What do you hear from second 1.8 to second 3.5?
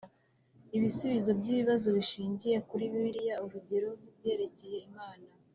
bishingiye kuri Bibiliya